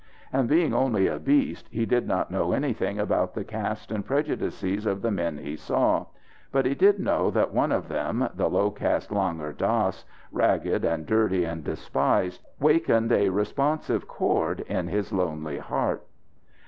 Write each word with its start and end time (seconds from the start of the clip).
And 0.33 0.49
being 0.49 0.73
only 0.73 1.05
a 1.05 1.19
beast, 1.19 1.67
he 1.69 1.85
did 1.85 2.07
not 2.07 2.31
know 2.31 2.53
anything 2.53 2.97
about 2.97 3.35
the 3.35 3.43
caste 3.43 3.91
and 3.91 4.03
prejudices 4.03 4.87
of 4.87 5.03
the 5.03 5.11
men 5.11 5.37
he 5.37 5.55
saw, 5.55 6.07
but 6.51 6.65
he 6.65 6.73
did 6.73 6.97
know 6.99 7.29
that 7.29 7.53
one 7.53 7.71
of 7.71 7.87
them, 7.87 8.27
the 8.33 8.49
low 8.49 8.71
caste 8.71 9.11
Langur 9.11 9.53
Dass, 9.55 10.03
ragged 10.31 10.83
and 10.83 11.05
dirty 11.05 11.45
and 11.45 11.63
despised, 11.63 12.41
wakened 12.59 13.11
a 13.11 13.29
responsive 13.29 14.07
chord 14.07 14.61
in 14.61 14.87
his 14.87 15.13
lonely 15.13 15.59
heart. 15.59 16.01